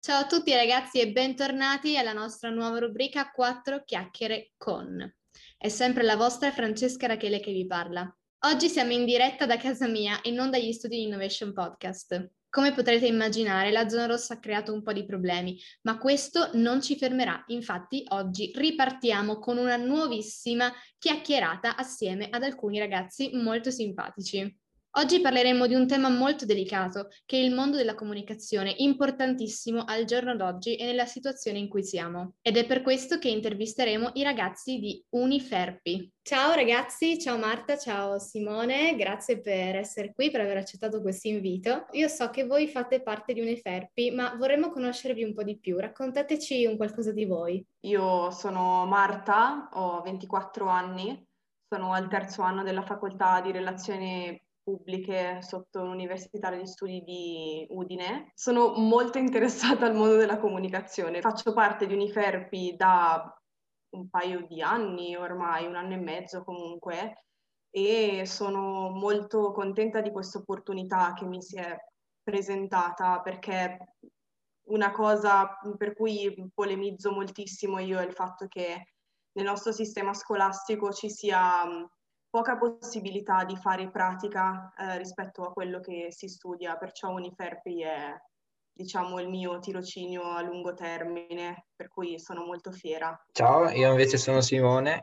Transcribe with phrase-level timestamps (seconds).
[0.00, 5.12] Ciao a tutti ragazzi e bentornati alla nostra nuova rubrica 4 chiacchiere con.
[5.56, 8.08] È sempre la vostra Francesca Rachele che vi parla.
[8.46, 12.30] Oggi siamo in diretta da casa mia e non dagli studi di Innovation Podcast.
[12.48, 16.80] Come potrete immaginare, la zona rossa ha creato un po' di problemi, ma questo non
[16.80, 17.42] ci fermerà.
[17.48, 24.56] Infatti, oggi ripartiamo con una nuovissima chiacchierata assieme ad alcuni ragazzi molto simpatici.
[24.98, 30.06] Oggi parleremo di un tema molto delicato, che è il mondo della comunicazione, importantissimo al
[30.06, 32.32] giorno d'oggi e nella situazione in cui siamo.
[32.42, 36.12] Ed è per questo che intervisteremo i ragazzi di Uniferpi.
[36.20, 41.86] Ciao ragazzi, ciao Marta, ciao Simone, grazie per essere qui, per aver accettato questo invito.
[41.92, 45.78] Io so che voi fate parte di Uniferpi, ma vorremmo conoscervi un po' di più.
[45.78, 47.64] Raccontateci un qualcosa di voi.
[47.82, 51.24] Io sono Marta, ho 24 anni,
[51.68, 54.36] sono al terzo anno della facoltà di relazioni
[54.68, 58.32] pubbliche sotto l'Università degli Studi di Udine.
[58.34, 61.22] Sono molto interessata al mondo della comunicazione.
[61.22, 63.34] Faccio parte di Uniferpi da
[63.94, 67.24] un paio di anni ormai, un anno e mezzo comunque,
[67.70, 71.74] e sono molto contenta di questa opportunità che mi si è
[72.22, 73.94] presentata perché
[74.68, 78.92] una cosa per cui polemizzo moltissimo io è il fatto che
[79.32, 81.64] nel nostro sistema scolastico ci sia
[82.30, 88.14] poca possibilità di fare pratica eh, rispetto a quello che si studia, perciò Uniferpi è
[88.72, 93.18] diciamo il mio tirocinio a lungo termine, per cui sono molto fiera.
[93.32, 95.02] Ciao, io invece sono Simone,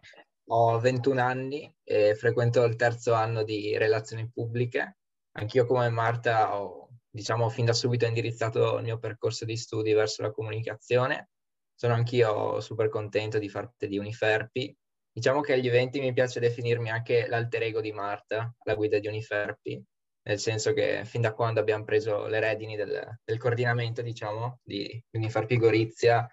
[0.49, 4.97] ho 21 anni e frequento il terzo anno di relazioni pubbliche.
[5.33, 10.21] Anch'io come Marta ho, diciamo, fin da subito indirizzato il mio percorso di studi verso
[10.21, 11.31] la comunicazione.
[11.73, 14.73] Sono anch'io super contento di far parte di Uniferpi
[15.15, 19.07] Diciamo che agli eventi mi piace definirmi anche l'alter ego di Marta, la guida di
[19.07, 19.81] Uniferpi,
[20.23, 25.01] nel senso che fin da quando abbiamo preso le redini del, del coordinamento, diciamo, di
[25.11, 26.27] Uniferpi Gorizia,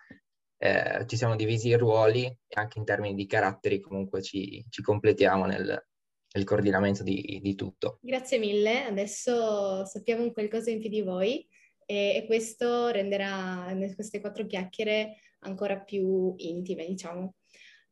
[0.59, 4.83] eh, ci siamo divisi i ruoli e anche in termini di caratteri comunque ci, ci
[4.83, 5.87] completiamo nel,
[6.35, 8.01] nel coordinamento di, di, tutto.
[8.03, 11.47] Grazie mille, adesso sappiamo un qualcosa in più di voi
[11.87, 17.37] e, e questo renderà queste quattro chiacchiere ancora più intime, diciamo.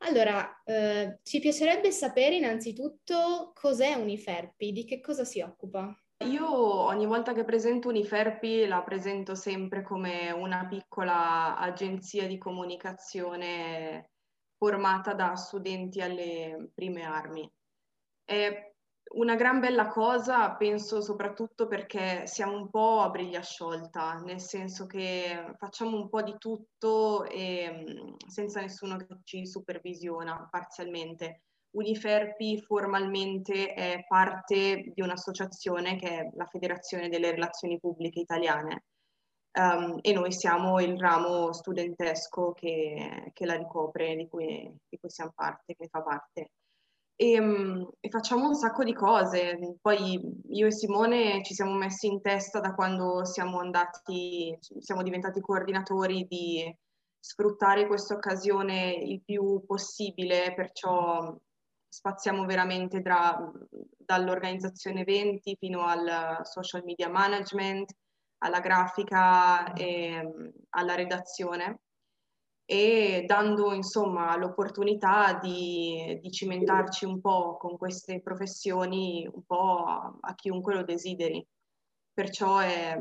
[0.03, 5.95] Allora, eh, ci piacerebbe sapere innanzitutto cos'è Uniferpi, di che cosa si occupa?
[6.25, 14.11] Io ogni volta che presento Uniferpi la presento sempre come una piccola agenzia di comunicazione
[14.57, 17.51] formata da studenti alle prime armi.
[18.23, 18.70] È
[19.13, 24.87] una gran bella cosa, penso soprattutto perché siamo un po' a briglia sciolta, nel senso
[24.87, 31.43] che facciamo un po' di tutto e, senza nessuno che ci supervisiona parzialmente.
[31.71, 38.85] Uniferpi formalmente è parte di un'associazione che è la Federazione delle Relazioni Pubbliche Italiane
[39.59, 45.11] um, e noi siamo il ramo studentesco che, che la ricopre, di cui, di cui
[45.11, 46.51] siamo parte, che fa parte
[47.21, 47.37] e,
[48.01, 49.77] e, facciamo un sacco di cose.
[49.83, 55.39] Poi io e Simone ci siamo messi in testa da quando siamo andati, siamo diventati
[55.43, 56.75] coordinatori di
[57.19, 61.37] sfruttare questa occasione il più possibile, perciò
[61.91, 63.53] spaziamo veramente tra,
[63.99, 67.93] dall'organizzazione eventi fino al social media management,
[68.39, 71.81] alla grafica e alla redazione
[72.71, 80.17] e dando insomma l'opportunità di, di, cimentarci un po' con queste professioni un po' a,
[80.21, 81.45] a chiunque lo desideri.
[82.13, 82.97] Perciò è,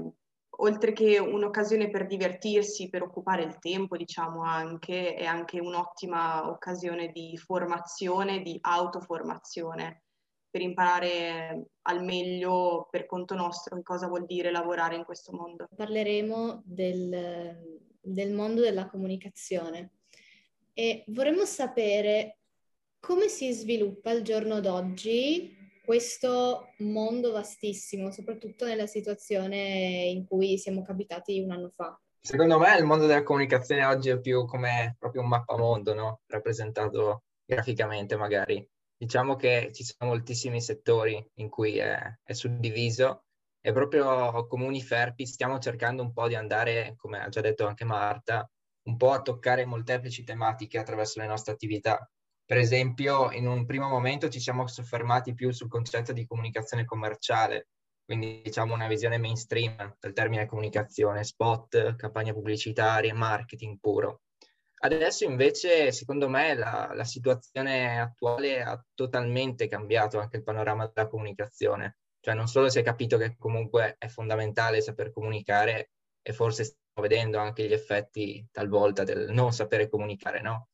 [0.57, 7.11] oltre che un'occasione per divertirsi, per occupare il tempo, diciamo anche, è anche un'ottima occasione
[7.11, 10.01] di formazione, di autoformazione,
[10.49, 15.67] per imparare al meglio per conto nostro che cosa vuol dire lavorare in questo mondo.
[15.75, 19.91] Parleremo del del mondo della comunicazione
[20.73, 22.37] e vorremmo sapere
[22.99, 30.83] come si sviluppa al giorno d'oggi questo mondo vastissimo, soprattutto nella situazione in cui siamo
[30.83, 31.99] capitati un anno fa.
[32.21, 36.21] Secondo me il mondo della comunicazione oggi è più come proprio un mappamondo, no?
[36.27, 38.63] rappresentato graficamente magari.
[38.95, 43.23] Diciamo che ci sono moltissimi settori in cui è, è suddiviso
[43.61, 47.85] e proprio come Uniferpi stiamo cercando un po' di andare, come ha già detto anche
[47.85, 48.49] Marta,
[48.83, 52.09] un po' a toccare molteplici tematiche attraverso le nostre attività.
[52.45, 57.67] Per esempio, in un primo momento ci siamo soffermati più sul concetto di comunicazione commerciale,
[58.03, 64.21] quindi diciamo una visione mainstream del termine comunicazione, spot, campagne pubblicitarie, marketing puro.
[64.81, 71.07] Adesso invece, secondo me, la, la situazione attuale ha totalmente cambiato anche il panorama della
[71.07, 71.97] comunicazione.
[72.21, 77.07] Cioè non solo si è capito che comunque è fondamentale saper comunicare e forse stiamo
[77.07, 80.69] vedendo anche gli effetti talvolta del non sapere comunicare, no?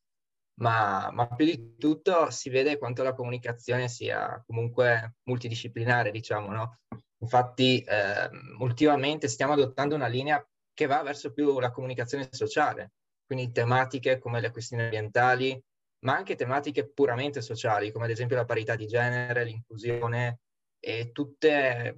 [0.57, 6.79] Ma, ma, più di tutto si vede quanto la comunicazione sia comunque multidisciplinare, diciamo, no?
[7.21, 12.93] Infatti, eh, ultimamente stiamo adottando una linea che va verso più la comunicazione sociale,
[13.25, 15.61] quindi tematiche come le questioni ambientali,
[16.05, 20.39] ma anche tematiche puramente sociali, come ad esempio la parità di genere, l'inclusione
[20.85, 21.97] e tutte,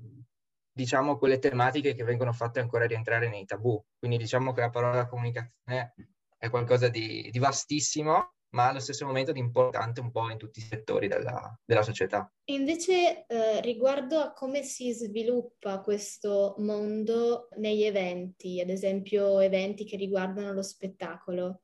[0.71, 3.83] diciamo, quelle tematiche che vengono fatte ancora rientrare nei tabù.
[3.99, 5.93] Quindi diciamo che la parola comunicazione
[6.37, 10.59] è qualcosa di, di vastissimo ma allo stesso momento di importante un po' in tutti
[10.59, 12.31] i settori della, della società.
[12.45, 19.97] Invece, eh, riguardo a come si sviluppa questo mondo negli eventi, ad esempio eventi che
[19.97, 21.63] riguardano lo spettacolo,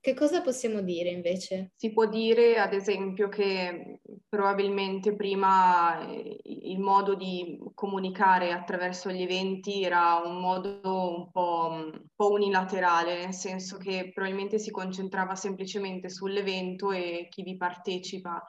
[0.00, 1.72] che cosa possiamo dire invece?
[1.76, 9.20] Si può dire, ad esempio, che probabilmente prima eh, il modo di comunicare attraverso gli
[9.20, 10.80] eventi era un modo
[11.16, 17.42] un po', un po', unilaterale, nel senso che probabilmente si concentrava semplicemente sull'evento e chi
[17.42, 18.42] vi partecipa.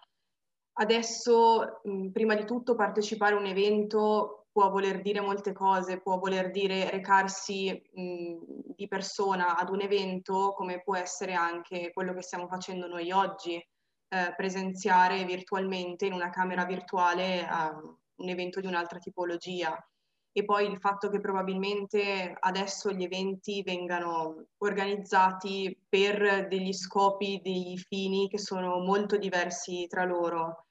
[0.73, 1.81] Adesso,
[2.13, 6.89] prima di tutto, partecipare a un evento può voler dire molte cose, può voler dire
[6.89, 12.87] recarsi mh, di persona ad un evento, come può essere anche quello che stiamo facendo
[12.87, 19.75] noi oggi, eh, presenziare virtualmente in una camera virtuale a un evento di un'altra tipologia.
[20.33, 27.77] E poi il fatto che probabilmente adesso gli eventi vengano organizzati per degli scopi, dei
[27.77, 30.67] fini che sono molto diversi tra loro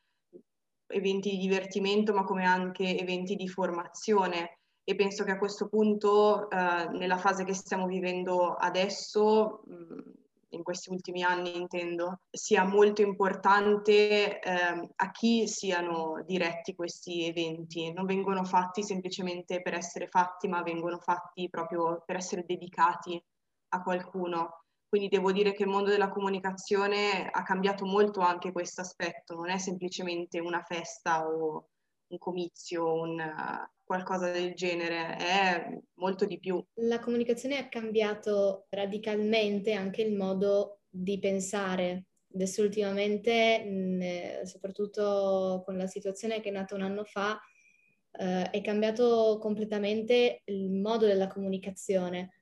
[0.91, 4.59] eventi di divertimento, ma come anche eventi di formazione.
[4.85, 10.19] E penso che a questo punto, eh, nella fase che stiamo vivendo adesso, mh,
[10.51, 17.93] in questi ultimi anni intendo, sia molto importante eh, a chi siano diretti questi eventi.
[17.93, 23.23] Non vengono fatti semplicemente per essere fatti, ma vengono fatti proprio per essere dedicati
[23.73, 24.65] a qualcuno.
[24.91, 29.49] Quindi devo dire che il mondo della comunicazione ha cambiato molto anche questo aspetto, non
[29.49, 31.69] è semplicemente una festa o
[32.09, 33.23] un comizio, un,
[33.85, 36.61] qualcosa del genere, è molto di più.
[36.81, 42.07] La comunicazione ha cambiato radicalmente anche il modo di pensare.
[42.35, 47.41] Adesso ultimamente, soprattutto con la situazione che è nata un anno fa,
[48.11, 52.33] eh, è cambiato completamente il modo della comunicazione.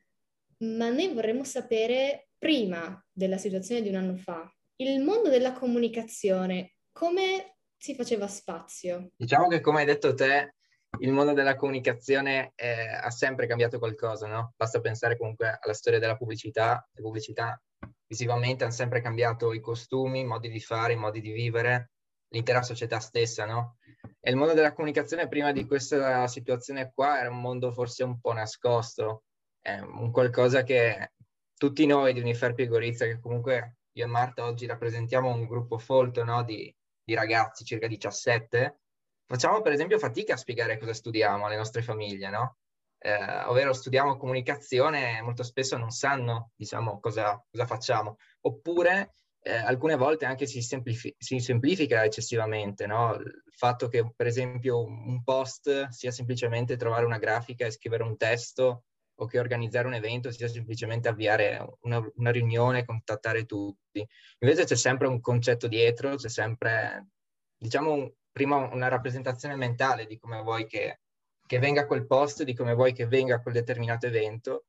[0.61, 6.77] Ma noi vorremmo sapere prima della situazione di un anno fa, il mondo della comunicazione,
[6.93, 9.11] come si faceva spazio?
[9.17, 10.55] Diciamo che come hai detto te,
[11.01, 14.55] il mondo della comunicazione eh, ha sempre cambiato qualcosa, no?
[14.57, 16.87] Basta pensare comunque alla storia della pubblicità.
[16.93, 17.61] Le pubblicità
[18.07, 21.91] visivamente hanno sempre cambiato i costumi, i modi di fare, i modi di vivere,
[22.29, 23.77] l'intera società stessa, no?
[24.21, 28.19] E il mondo della comunicazione prima di questa situazione qua era un mondo forse un
[28.21, 29.25] po' nascosto,
[29.61, 31.13] è un qualcosa che
[31.59, 35.77] tutti noi di Uniferpi e Gorizia, che comunque io e Marta oggi rappresentiamo un gruppo
[35.77, 38.81] folto no, di, di, ragazzi, circa 17,
[39.27, 42.57] facciamo per esempio fatica a spiegare cosa studiamo alle nostre famiglie, no?
[43.01, 48.17] Eh, ovvero studiamo comunicazione e molto spesso non sanno, diciamo, cosa, cosa facciamo.
[48.43, 53.15] Oppure eh, alcune volte anche si, semplifi- si semplifica eccessivamente, no?
[53.15, 58.17] Il fatto che, per esempio, un post sia semplicemente trovare una grafica e scrivere un
[58.17, 58.85] testo
[59.21, 64.07] o che organizzare un evento sia semplicemente avviare una, una riunione, contattare tutti.
[64.39, 67.09] Invece c'è sempre un concetto dietro, c'è sempre,
[67.57, 71.01] diciamo, prima una rappresentazione mentale di come vuoi che,
[71.47, 74.67] che venga quel post, di come vuoi che venga quel determinato evento.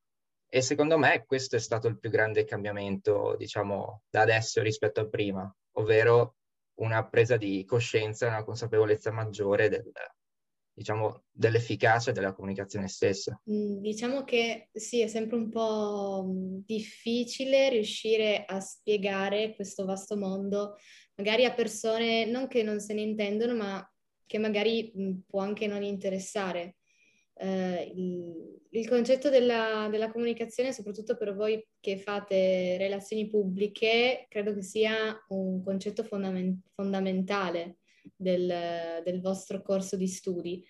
[0.52, 5.08] E secondo me questo è stato il più grande cambiamento, diciamo, da adesso rispetto a
[5.08, 6.38] prima, ovvero
[6.80, 9.92] una presa di coscienza, una consapevolezza maggiore del,
[10.80, 13.38] diciamo, dell'efficacia della comunicazione stessa.
[13.52, 20.16] Mm, diciamo che sì, è sempre un po' mm, difficile riuscire a spiegare questo vasto
[20.16, 20.78] mondo,
[21.16, 23.94] magari a persone non che non se ne intendono, ma
[24.26, 26.78] che magari mm, può anche non interessare.
[27.34, 34.54] Uh, il, il, concetto della, della, comunicazione, soprattutto per voi che fate relazioni pubbliche, credo
[34.54, 37.79] che sia un concetto fondament- fondamentale
[38.20, 40.64] del, del vostro corso di studi.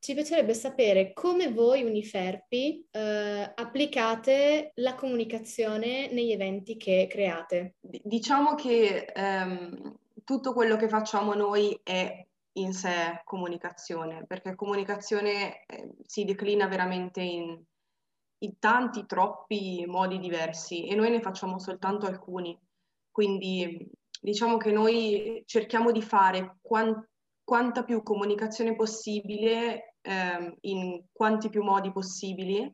[0.00, 7.74] Ci piacerebbe sapere come voi Uniferpi eh, applicate la comunicazione negli eventi che create.
[7.80, 15.90] Diciamo che ehm, tutto quello che facciamo noi è in sé comunicazione, perché comunicazione eh,
[16.06, 17.60] si declina veramente in,
[18.38, 22.58] in, tanti, troppi modi diversi e noi ne facciamo soltanto alcuni.
[23.10, 23.90] Quindi
[24.20, 27.08] diciamo che noi cerchiamo di fare quant-
[27.42, 32.70] quanta più comunicazione possibile eh, in quanti più modi possibili,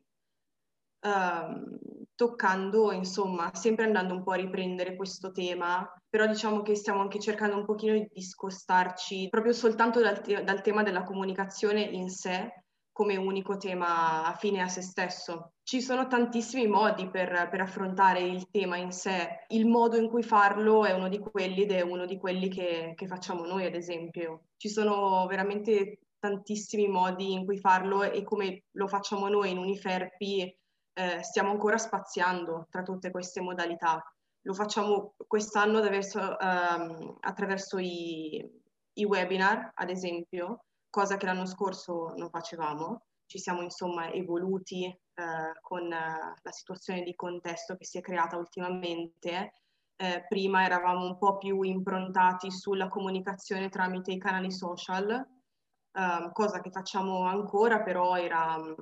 [0.99, 1.77] ehm,
[2.15, 7.19] toccando, insomma, sempre andando un po' a riprendere questo tema, però diciamo che stiamo anche
[7.19, 12.64] cercando un pochino di discostarci proprio soltanto dal, te- dal tema della comunicazione in sé
[12.95, 15.55] come unico tema fine a se stesso.
[15.63, 20.23] Ci sono tantissimi modi per, per, affrontare il tema in sé, il modo in cui
[20.23, 23.75] farlo è uno di quelli ed è uno di quelli che, che facciamo noi, ad
[23.75, 24.45] esempio.
[24.55, 30.57] Ci sono veramente tantissimi modi in cui farlo e come lo facciamo noi in Uniferpi
[30.93, 34.01] eh, stiamo ancora spaziando tra tutte queste modalità.
[34.43, 38.41] Lo facciamo quest'anno attraverso, ehm, attraverso i,
[38.93, 40.61] i webinar, ad esempio,
[40.95, 43.07] cosa che l'anno scorso non facevamo.
[43.25, 48.37] Ci siamo insomma evoluti eh, con eh, la situazione di contesto che si è creata
[48.37, 49.51] ultimamente.
[49.97, 55.09] Eh, prima eravamo un po' più improntati sulla comunicazione tramite i canali social,
[55.91, 58.73] ehm, cosa che facciamo ancora, però era mm,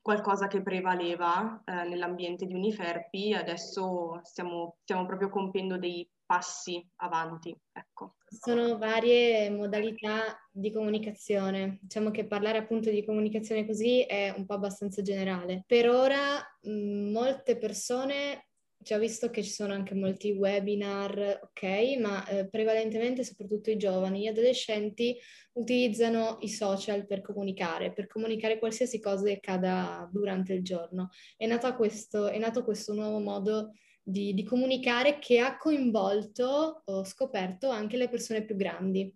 [0.00, 7.56] qualcosa che prevaleva eh, nell'ambiente di Uniferpi, adesso stiamo, stiamo proprio compiendo dei passi avanti.
[7.72, 8.17] Ecco.
[8.30, 11.78] Sono varie modalità di comunicazione.
[11.80, 15.64] Diciamo che parlare appunto di comunicazione così è un po' abbastanza generale.
[15.66, 18.48] Per ora molte persone
[18.82, 23.76] ci ho visto che ci sono anche molti webinar, ok, ma eh, prevalentemente soprattutto i
[23.76, 25.16] giovani, gli adolescenti
[25.54, 31.10] utilizzano i social per comunicare, per comunicare qualsiasi cosa che accada durante il giorno.
[31.36, 33.72] È nato questo, è nato questo nuovo modo
[34.08, 39.14] di, di comunicare che ha coinvolto, ho scoperto, anche le persone più grandi.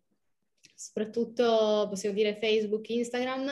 [0.75, 3.51] Soprattutto, possiamo dire, Facebook, Instagram,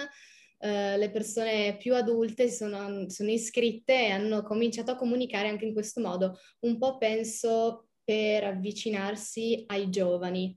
[0.62, 5.64] Uh, le persone più adulte si sono, sono, iscritte e hanno cominciato a comunicare anche
[5.64, 10.54] in questo modo, un po' penso per avvicinarsi ai giovani.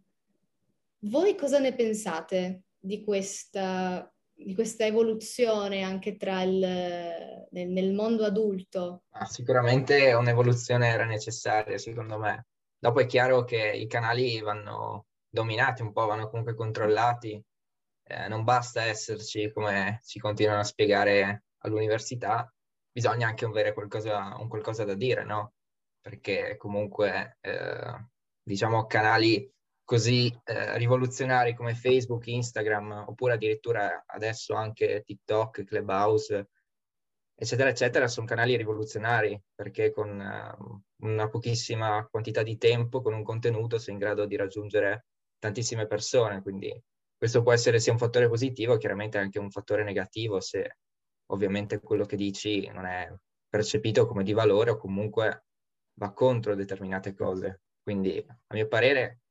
[1.05, 8.25] Voi cosa ne pensate di questa di questa evoluzione anche tra il, nel, nel mondo
[8.25, 9.03] adulto?
[9.11, 12.47] Ah, sicuramente un'evoluzione era necessaria, secondo me.
[12.77, 17.41] Dopo è chiaro che i canali vanno dominati un po', vanno comunque controllati.
[18.05, 22.51] Eh, non basta esserci come ci continuano a spiegare all'università,
[22.91, 25.53] bisogna anche avere qualcosa, un qualcosa da dire, no?
[26.01, 28.07] Perché comunque, eh,
[28.43, 29.49] diciamo, canali
[29.83, 36.49] così eh, rivoluzionari come Facebook, Instagram, oppure addirittura adesso anche TikTok, Clubhouse,
[37.35, 43.23] eccetera, eccetera, sono canali rivoluzionari perché con uh, una pochissima quantità di tempo, con un
[43.23, 46.41] contenuto, sei in grado di raggiungere tantissime persone.
[46.41, 46.81] Quindi
[47.17, 50.77] questo può essere sia un fattore positivo, chiaramente anche un fattore negativo se
[51.27, 53.13] ovviamente quello che dici non è
[53.49, 55.45] percepito come di valore o comunque
[55.99, 57.61] va contro determinate cose.
[57.81, 59.22] Quindi, a mio parere,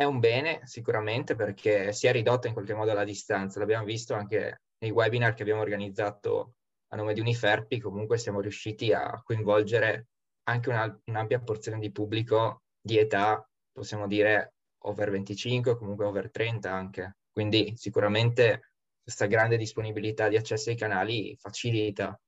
[0.00, 3.58] è un bene sicuramente perché si è ridotta in qualche modo la distanza.
[3.58, 6.54] L'abbiamo visto anche nei webinar che abbiamo organizzato
[6.88, 10.06] a nome di Uniferpi, comunque siamo riusciti a coinvolgere
[10.44, 14.54] anche una, un'ampia porzione di pubblico di età, possiamo dire
[14.84, 17.16] over 25, comunque over 30 anche.
[17.30, 22.18] Quindi sicuramente questa grande disponibilità di accesso ai canali facilita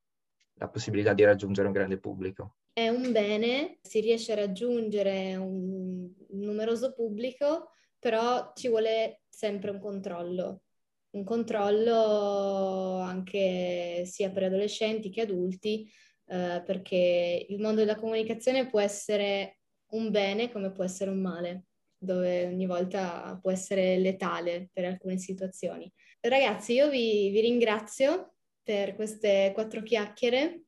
[0.59, 6.11] la possibilità di raggiungere un grande pubblico è un bene, si riesce a raggiungere un
[6.31, 10.63] numeroso pubblico, però ci vuole sempre un controllo.
[11.11, 15.87] Un controllo anche sia per adolescenti che adulti,
[16.27, 19.59] eh, perché il mondo della comunicazione può essere
[19.91, 21.67] un bene come può essere un male,
[21.99, 25.93] dove ogni volta può essere letale per alcune situazioni.
[26.21, 30.63] Ragazzi, io vi, vi ringrazio per queste quattro chiacchiere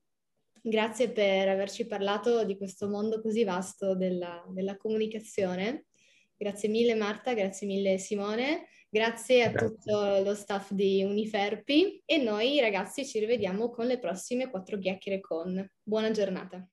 [0.66, 5.88] Grazie per averci parlato di questo mondo così vasto della, della comunicazione.
[6.38, 9.68] Grazie mille Marta, grazie mille Simone, grazie a grazie.
[9.68, 15.20] tutto lo staff di Uniferpi e noi ragazzi ci rivediamo con le prossime quattro chiacchiere
[15.20, 15.70] con.
[15.82, 16.66] Buona giornata.